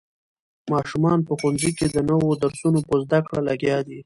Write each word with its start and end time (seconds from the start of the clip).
ماشومان 0.71 1.17
په 1.27 1.31
ښوونځي 1.39 1.71
کې 1.77 1.87
د 1.89 1.97
نوو 2.09 2.29
درسونو 2.43 2.79
په 2.87 2.95
زده 3.03 3.19
کړه 3.27 3.39
لګیا 3.49 3.77
دي. 3.87 3.99